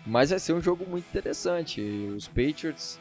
[0.05, 1.79] mas vai ser um jogo muito interessante.
[1.79, 2.99] Os Patriots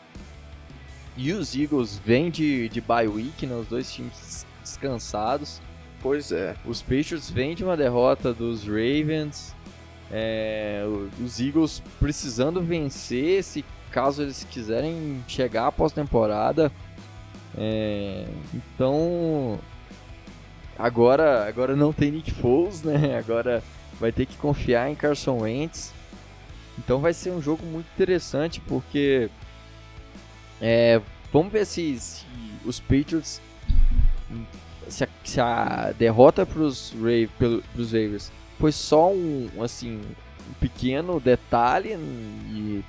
[1.16, 3.54] e os Eagles vêm de, de bye week, né?
[3.54, 5.60] Os dois times descansados.
[6.02, 6.56] Pois é.
[6.64, 9.54] Os Patriots vêm de uma derrota dos Ravens.
[10.10, 10.82] É,
[11.22, 16.72] os Eagles precisando vencer se caso eles quiserem chegar à pós-temporada.
[17.56, 19.58] É, então
[20.78, 23.16] agora agora não tem Nick Foles, né?
[23.18, 23.62] Agora
[23.98, 25.92] vai ter que confiar em Carson Wentz.
[26.78, 29.28] Então vai ser um jogo muito interessante porque
[30.60, 31.00] é,
[31.32, 32.24] vamos ver se, se
[32.64, 33.40] os Patriots
[34.90, 40.00] se a, se a derrota para os Ravens foi só um assim
[40.48, 41.96] um pequeno detalhe
[42.50, 42.84] e,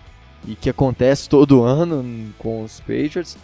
[0.48, 3.38] e que acontece todo ano com os Patriots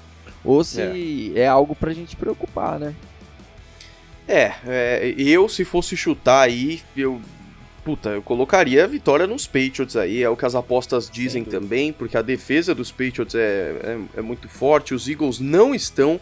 [0.44, 2.94] ou se é, é algo para a gente preocupar, né?
[4.28, 7.22] É, é, eu se fosse chutar aí, eu
[7.88, 11.94] puta, eu colocaria a vitória nos Patriots aí, é o que as apostas dizem também,
[11.94, 16.20] porque a defesa dos Patriots é, é, é, muito forte, os Eagles não estão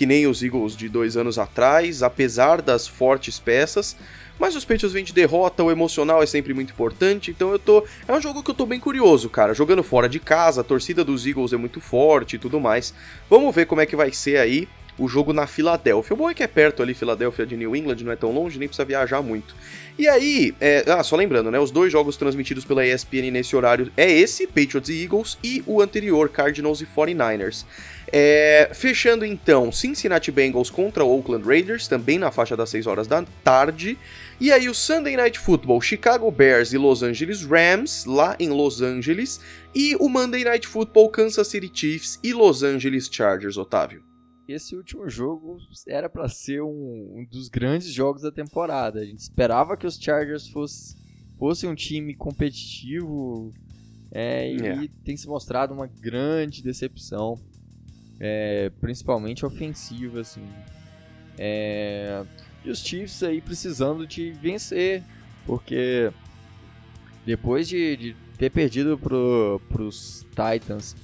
[0.00, 3.94] que nem os Eagles de dois anos atrás, apesar das fortes peças,
[4.38, 7.84] mas os Patriots vêm de derrota, o emocional é sempre muito importante, então eu tô.
[8.08, 9.52] É um jogo que eu tô bem curioso, cara.
[9.52, 12.94] Jogando fora de casa, a torcida dos Eagles é muito forte e tudo mais.
[13.28, 14.66] Vamos ver como é que vai ser aí
[14.98, 16.14] o jogo na Filadélfia.
[16.14, 18.58] O bom é que é perto ali, Filadélfia de New England, não é tão longe,
[18.58, 19.54] nem precisa viajar muito.
[19.98, 21.58] E aí, é, ah, só lembrando, né?
[21.58, 25.80] Os dois jogos transmitidos pela ESPN nesse horário é esse, Patriots e Eagles, e o
[25.80, 27.64] anterior, Cardinals e 49ers.
[28.12, 33.24] É, fechando então, Cincinnati Bengals contra Oakland Raiders, também na faixa das 6 horas da
[33.44, 33.96] tarde.
[34.40, 38.82] E aí o Sunday Night Football, Chicago Bears e Los Angeles Rams, lá em Los
[38.82, 39.40] Angeles.
[39.74, 44.09] E o Monday Night Football, Kansas City Chiefs e Los Angeles Chargers, Otávio
[44.52, 49.00] esse último jogo era para ser um, um, dos grandes jogos da temporada.
[49.00, 50.96] A gente esperava que os Chargers fosse,
[51.38, 53.52] fosse um time competitivo
[54.10, 54.88] é, e é.
[55.04, 57.38] tem se mostrado uma grande decepção,
[58.18, 60.20] é, principalmente ofensiva.
[60.20, 60.46] Assim.
[61.38, 62.24] É,
[62.64, 65.02] e os Chiefs aí precisando de vencer,
[65.46, 66.12] porque
[67.24, 70.96] depois de, de ter perdido para os Titans,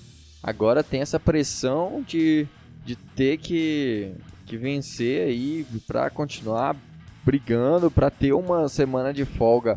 [0.43, 2.47] agora tem essa pressão de
[2.87, 4.14] de ter que,
[4.46, 6.77] que vencer aí para continuar
[7.25, 9.77] brigando, para ter uma semana de folga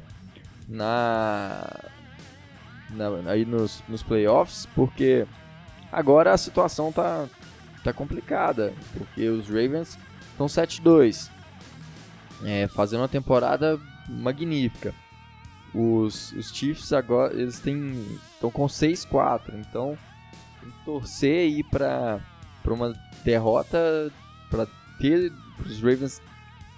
[0.67, 1.67] na,
[2.91, 5.25] na aí nos, nos playoffs, porque
[5.91, 7.27] agora a situação tá,
[7.83, 9.97] tá complicada, porque os Ravens
[10.31, 11.31] estão 7-2,
[12.45, 14.93] é, fazendo uma temporada magnífica.
[15.73, 19.97] Os, os Chiefs agora eles estão com 6-4, então
[20.61, 22.19] tem que torcer aí para
[22.69, 24.11] para uma derrota,
[24.49, 24.67] para
[24.99, 25.33] ter
[25.65, 26.21] os Ravens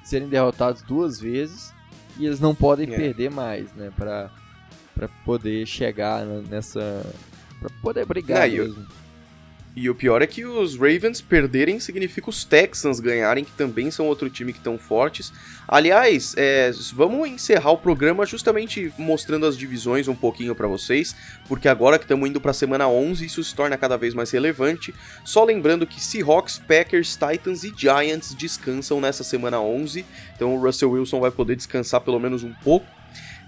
[0.04, 1.74] serem derrotados duas vezes
[2.18, 2.96] e eles não podem é.
[2.96, 3.92] perder mais, né?
[3.96, 4.32] Para
[4.94, 7.06] para poder chegar nessa
[7.60, 8.82] para poder brigar não, mesmo.
[8.82, 9.01] Eu
[9.74, 14.06] e o pior é que os Ravens perderem significa os Texans ganharem, que também são
[14.06, 15.32] outro time que estão fortes.
[15.66, 21.16] Aliás, é, vamos encerrar o programa justamente mostrando as divisões um pouquinho para vocês,
[21.48, 24.30] porque agora que estamos indo para a semana 11, isso se torna cada vez mais
[24.32, 24.94] relevante.
[25.24, 30.06] Só lembrando que Seahawks, Packers, Titans e Giants descansam nessa semana 11,
[30.36, 33.01] então o Russell Wilson vai poder descansar pelo menos um pouco.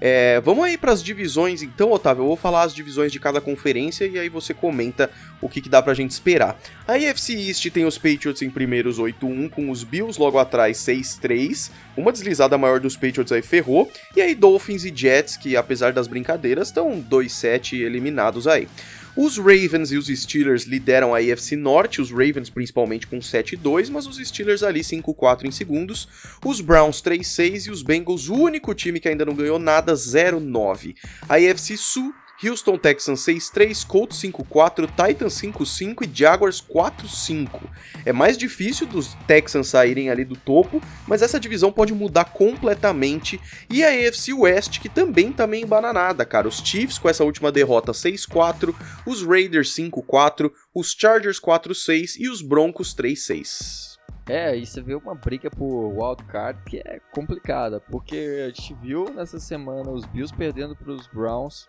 [0.05, 2.23] É, vamos aí para as divisões, então, Otávio.
[2.23, 5.69] Eu vou falar as divisões de cada conferência e aí você comenta o que, que
[5.69, 6.59] dá pra gente esperar.
[6.85, 11.71] A AFC East tem os Patriots em primeiros 8-1, com os Bills logo atrás 6-3.
[11.95, 13.89] Uma deslizada maior dos Patriots aí ferrou.
[14.13, 18.67] E aí Dolphins e Jets, que apesar das brincadeiras, estão 2-7 eliminados aí.
[19.15, 24.07] Os Ravens e os Steelers lideram a AFC Norte, os Ravens principalmente com 7-2, mas
[24.07, 26.07] os Steelers ali 5-4 em segundos,
[26.43, 30.95] os Browns 3-6 e os Bengals, o único time que ainda não ganhou nada, 0-9.
[31.29, 32.11] A AFC Sul
[32.43, 37.61] Houston Texans 6-3, Colts 5-4, Titans 5-5 e Jaguars 4-5.
[38.05, 43.39] É mais difícil dos Texans saírem ali do topo, mas essa divisão pode mudar completamente.
[43.69, 46.47] E a AFC West, que também tá meio embananada, cara.
[46.47, 48.75] Os Chiefs com essa última derrota 6-4,
[49.05, 53.93] os Raiders 5-4, os Chargers 4-6 e os Broncos 3-6.
[54.29, 59.05] É, e você vê uma briga por wildcard que é complicada, porque a gente viu
[59.13, 61.67] nessa semana os Bills perdendo para os Browns,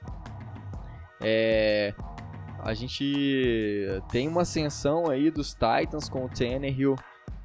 [1.24, 1.94] é,
[2.62, 6.96] a gente tem uma ascensão aí dos Titans com o Tannehill.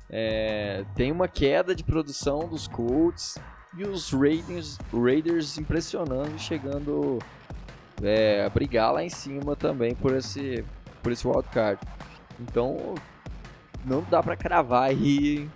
[0.09, 3.37] É, tem uma queda de produção dos Colts
[3.77, 7.19] e os Raiders, Raiders impressionando, chegando
[8.01, 10.63] é, a brigar lá em cima também por esse,
[11.01, 11.79] por esse wildcard.
[12.39, 12.95] Então
[13.85, 15.49] não dá para cravar aí.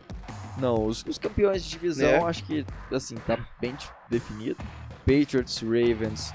[0.57, 2.24] Não, os, os, campeões de divisão é.
[2.24, 3.76] acho que assim tá bem
[4.09, 4.57] definido.
[4.99, 6.32] Patriots, Ravens,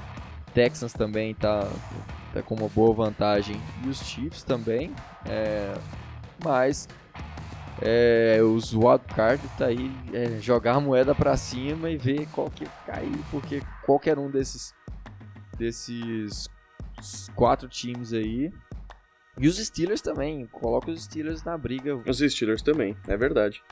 [0.49, 1.69] Texans também tá,
[2.33, 4.95] tá com uma boa vantagem e os Chiefs também.
[5.27, 5.75] É,
[6.45, 6.89] mas
[7.81, 12.67] é, os wildcard tá aí é, jogar a moeda para cima e ver qual que
[12.87, 14.75] cair, porque qualquer um desses
[15.57, 16.49] desses
[17.35, 18.53] quatro times aí
[19.41, 21.95] e os Steelers também, coloca os Steelers na briga.
[22.07, 23.63] Os Steelers também, é verdade.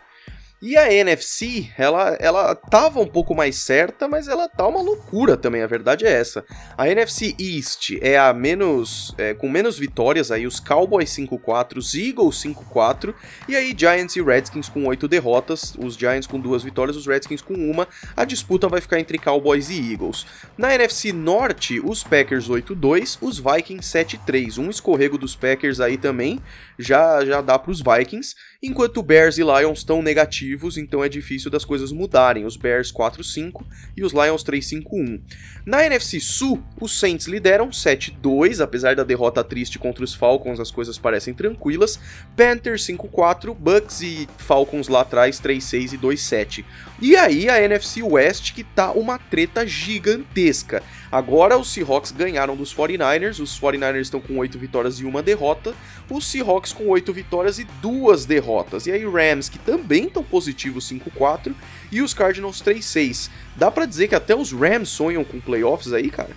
[0.61, 5.37] E a NFC, ela, ela tava um pouco mais certa, mas ela tá uma loucura
[5.37, 6.43] também, a verdade é essa.
[6.79, 9.15] A NFC East é a menos.
[9.19, 13.15] É, com menos vitórias, aí os Cowboys 5-4, os Eagles 5-4,
[13.47, 17.43] e aí Giants e Redskins com 8 derrotas, os Giants com duas vitórias, os Redskins
[17.43, 17.87] com uma.
[18.17, 20.25] A disputa vai ficar entre Cowboys e Eagles.
[20.57, 24.57] Na NFC Norte, os Packers 8-2, os Vikings 7-3.
[24.57, 26.41] Um escorrego dos Packers aí também
[26.79, 31.65] já, já dá pros Vikings, enquanto Bears e Lions estão negativos então é difícil das
[31.65, 32.45] coisas mudarem.
[32.45, 33.63] Os Bears 4-5
[33.97, 35.21] e os Lions 3-5-1.
[35.65, 40.71] Na NFC Sul, os Saints lideram 7-2, apesar da derrota triste contra os Falcons, as
[40.71, 41.99] coisas parecem tranquilas.
[42.37, 46.65] Panthers 5-4, Bucks e Falcons lá atrás 3-6 e 2-7.
[47.01, 50.83] E aí a NFC West que tá uma treta gigantesca.
[51.13, 55.75] Agora os Seahawks ganharam dos 49ers, os 49ers estão com 8 vitórias e uma derrota,
[56.11, 58.87] os Seahawks com 8 vitórias e duas derrotas.
[58.87, 61.55] E aí Rams que também estão positivos 5-4
[61.93, 63.31] e os Cardinals 3-6.
[63.57, 66.31] Dá para dizer que até os Rams sonham com playoffs aí, cara?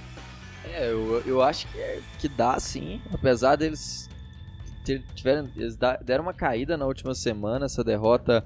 [0.66, 4.10] É, eu, eu acho que, é, que dá sim, apesar deles
[4.84, 8.46] ter, tiveram, eles deram uma caída na última semana, essa derrota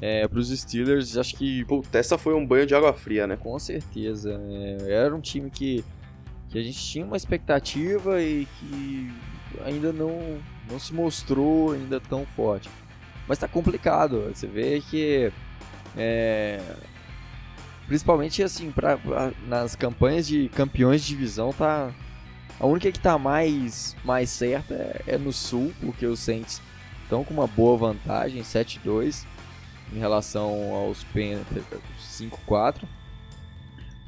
[0.00, 1.64] é, para os Steelers, acho que.
[1.64, 3.36] Puta, essa foi um banho de água fria, né?
[3.36, 4.40] Com certeza.
[4.48, 5.84] É, era um time que,
[6.48, 9.12] que a gente tinha uma expectativa e que
[9.64, 10.38] ainda não,
[10.68, 12.68] não se mostrou ainda tão forte.
[13.28, 14.30] Mas tá complicado.
[14.34, 15.32] Você vê que.
[15.96, 16.60] É,
[17.86, 21.92] principalmente assim, pra, pra, nas campanhas de campeões de divisão, tá.
[22.58, 26.62] A única que tá mais, mais certa é, é no sul, porque os Saints
[27.02, 29.24] estão com uma boa vantagem, 7-2
[29.94, 31.64] em relação aos Panthers
[32.18, 32.82] 5-4.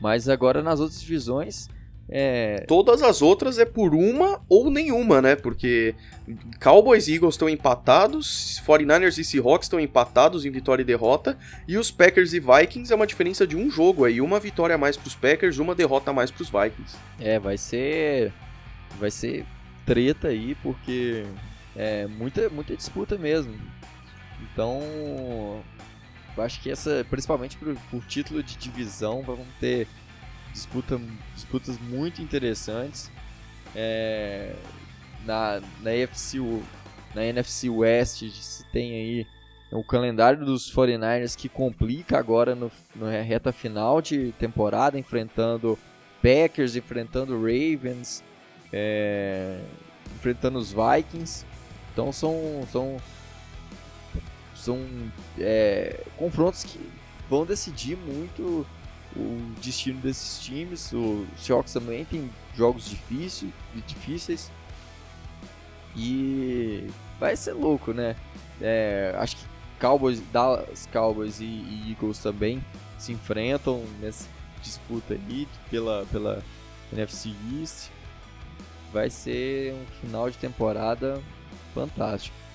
[0.00, 1.68] Mas agora nas outras divisões.
[2.08, 2.64] É...
[2.68, 5.34] Todas as outras é por uma ou nenhuma, né?
[5.34, 5.94] Porque
[6.62, 11.76] Cowboys e Eagles estão empatados, 49ers e Seahawks estão empatados em vitória e derrota, e
[11.76, 14.96] os Packers e Vikings é uma diferença de um jogo aí, uma vitória a mais
[14.96, 16.96] para os Packers, uma derrota a mais para os Vikings.
[17.18, 18.32] É, vai ser
[19.00, 19.44] vai ser
[19.84, 21.24] treta aí, porque
[21.74, 23.52] é muita muita disputa mesmo.
[24.52, 24.80] Então,
[26.36, 29.88] eu acho que essa, principalmente por, por título de divisão, vão ter
[30.52, 31.00] disputa,
[31.34, 33.10] disputas muito interessantes.
[33.74, 34.54] É,
[35.24, 35.90] na, na,
[37.14, 39.26] na NFC West se tem aí
[39.72, 45.78] o calendário dos 49ers que complica agora no, no reta final de temporada, enfrentando
[46.22, 48.22] Packers, enfrentando Ravens,
[48.72, 49.60] é,
[50.14, 51.44] enfrentando os Vikings.
[51.92, 52.96] Então são, são
[54.66, 54.84] são
[55.38, 56.80] é, confrontos que
[57.30, 58.66] vão decidir muito
[59.14, 60.92] o destino desses times.
[60.92, 63.52] O Seahawks também tem jogos difíceis,
[63.86, 64.50] difíceis
[65.94, 66.88] e
[67.18, 68.16] vai ser louco, né?
[68.60, 69.44] É, acho que
[69.80, 72.64] Cowboys, Dallas Cowboys e, e, Eagles também
[72.98, 74.28] se enfrentam nessa
[74.62, 76.42] disputa aí pela, pela
[76.92, 77.90] NFC East.
[78.92, 81.22] Vai ser um final de temporada
[81.74, 82.45] fantástico.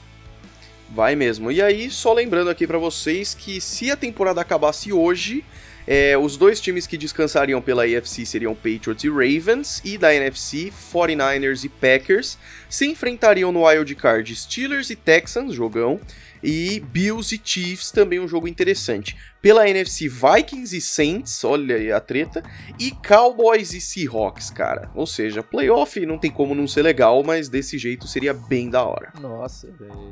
[0.94, 1.52] Vai mesmo.
[1.52, 5.44] E aí, só lembrando aqui para vocês que se a temporada acabasse hoje,
[5.88, 10.72] é, os dois times que descansariam pela AFC seriam Patriots e Ravens, e da NFC,
[10.94, 12.38] 49ers e Packers,
[12.70, 16.00] se enfrentariam no Wild Card Steelers e Texans, jogão,
[16.44, 19.16] e Bills e Chiefs, também um jogo interessante.
[19.42, 22.44] Pela NFC, Vikings e Saints, olha aí a treta,
[22.78, 24.92] e Cowboys e Seahawks, cara.
[24.94, 28.84] Ou seja, playoff não tem como não ser legal, mas desse jeito seria bem da
[28.84, 29.14] hora.
[29.22, 30.12] Nossa, velho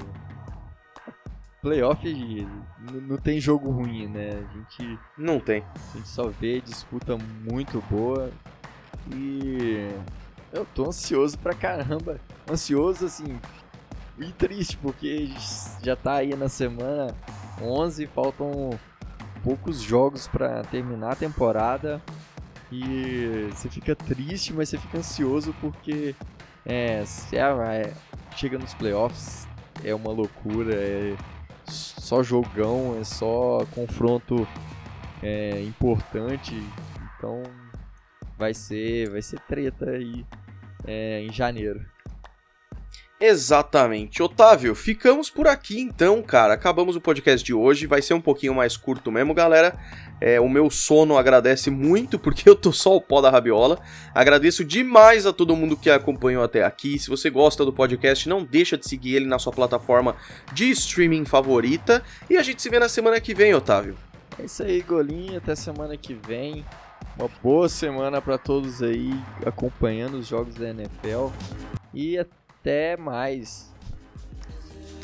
[1.61, 2.47] playoff
[3.07, 4.29] não tem jogo ruim, né?
[4.31, 4.99] A gente.
[5.17, 5.63] Não tem.
[5.93, 8.31] A gente só vê disputa muito boa.
[9.13, 9.89] E.
[10.51, 12.19] Eu tô ansioso pra caramba.
[12.49, 13.39] Ansioso, assim.
[14.17, 15.29] E triste, porque
[15.81, 17.15] já tá aí na semana
[17.61, 18.77] 11, faltam
[19.43, 22.01] poucos jogos para terminar a temporada.
[22.71, 26.15] E você fica triste, mas você fica ansioso porque
[26.65, 27.03] é,
[27.33, 27.93] é,
[28.35, 29.47] chega nos playoffs,
[29.83, 31.15] é uma loucura, é,
[31.69, 34.47] só jogão, é só confronto
[35.21, 36.55] é, importante.
[37.17, 37.43] Então
[38.37, 40.25] vai ser, vai ser treta aí
[40.85, 41.85] é, em janeiro.
[43.21, 44.23] Exatamente.
[44.23, 46.53] Otávio, ficamos por aqui então, cara.
[46.53, 47.85] Acabamos o podcast de hoje.
[47.85, 49.77] Vai ser um pouquinho mais curto mesmo, galera.
[50.21, 53.77] É, o meu sono agradece muito porque eu tô só o pó da rabiola.
[54.15, 56.97] Agradeço demais a todo mundo que acompanhou até aqui.
[56.97, 60.15] Se você gosta do podcast, não deixa de seguir ele na sua plataforma
[60.53, 62.01] de streaming favorita.
[62.29, 63.97] E a gente se vê na semana que vem, Otávio.
[64.37, 65.37] É isso aí, Golinho.
[65.37, 66.63] Até semana que vem.
[67.17, 69.11] Uma boa semana para todos aí
[69.45, 71.27] acompanhando os jogos da NFL.
[71.93, 72.17] E
[72.69, 73.67] até mais.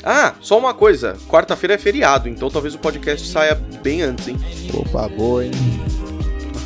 [0.04, 1.16] Ah, só uma coisa.
[1.28, 4.36] Quarta-feira é feriado, então talvez o podcast saia bem antes, hein?
[4.72, 5.50] Opa, boa, hein?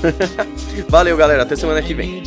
[0.89, 1.43] Valeu, galera.
[1.43, 2.23] Até semana que vem.